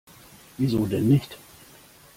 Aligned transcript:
Wieso 0.57 0.87
denn 0.87 1.09
nicht? 1.09 1.37